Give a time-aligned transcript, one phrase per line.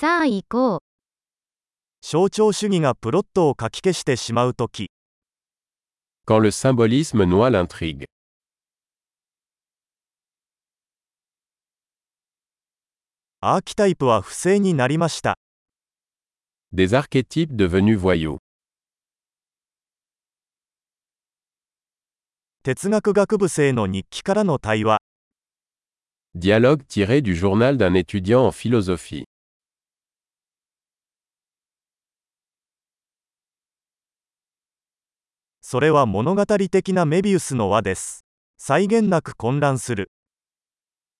[0.00, 0.80] さあ行こう。
[2.00, 4.90] 象徴主義がプロットをかき消してしまうとき、
[6.26, 8.06] Quand le symbolisme noie l'intrigue.
[13.40, 15.36] アーキタイプは不正になりました。
[16.72, 18.38] Des archétypes devenus voyous.
[22.62, 25.02] 哲学学部生の日記からの対話。
[26.34, 29.29] Dialogue tiré du journal d'un étudiant en philosophie.
[35.72, 38.24] それは物語的なメビウスの輪です。
[38.58, 40.10] 際限なく混乱する。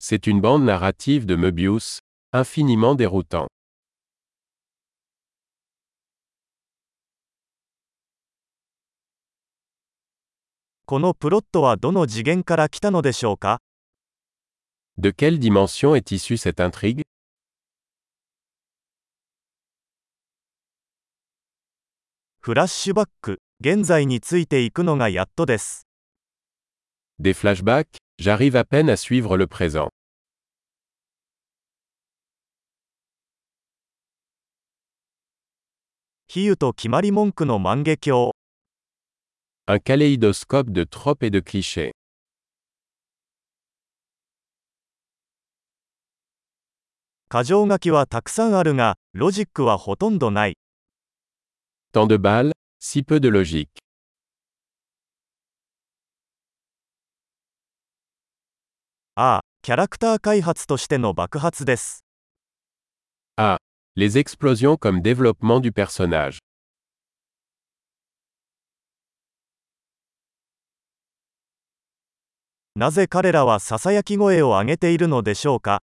[0.00, 2.00] C'est une bande narrative de Möbius,
[2.32, 3.46] infiniment déroutant.
[10.86, 13.60] このプロットはどの次元から来たのでしょうか
[14.98, 17.02] De quelle dimension est issue cette intrigue
[22.40, 25.86] フラッシュバック、現在についていくのがやっとです。
[27.20, 27.86] Des flashbacks
[28.18, 29.88] J'arrive à peine à suivre le présent.
[36.26, 38.32] 比喩と決まり文句の万華鏡。
[39.68, 41.92] Un kaléidoscope de tropes et de clichés.
[47.30, 50.56] 箇条書きはたくさんあるが、ロジックはほとんどない。
[51.94, 52.50] Tant de balles,
[52.84, 53.68] si peu de logique.
[59.14, 62.04] ああ、キャラクター開発としての爆発です。
[63.94, 66.38] Les explosions comme développement du personnage.
[72.74, 75.82] なぜ彼らはささやき声を上げているのでしょうか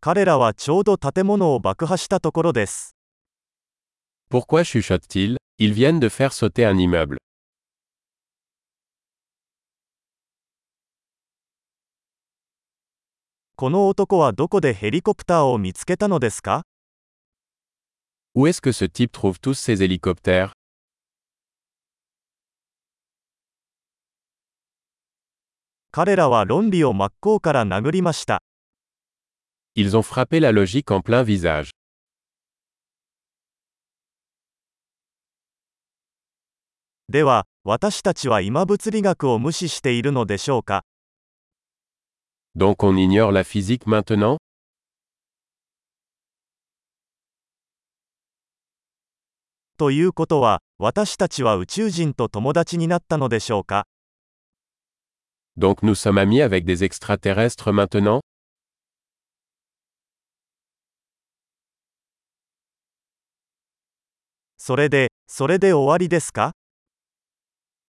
[0.00, 2.94] 彼らはちょうど建物を爆破したところです。
[4.30, 7.18] Pourquoi chuchotent-ils Ils viennent de faire sauter un immeuble.
[18.34, 20.52] Où est-ce que ce type trouve tous ces hélicoptères?
[29.74, 31.70] Ils ont frappé la logique en plein visage.
[37.10, 40.84] では、私たちは今物理学を無視しているのでしょうか
[42.56, 44.36] Donc on ignore la physique maintenant
[49.76, 53.88] ということは、私たちは宇宙人と友達になったのでしょうか
[55.58, 58.20] Donc nous sommes amis avec des extraterrestres maintenant
[64.56, 66.52] それで、それで終わりですか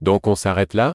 [0.02, 0.94] Donc on s'arrête là?